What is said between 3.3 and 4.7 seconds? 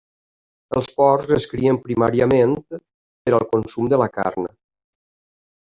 al consum de la carn.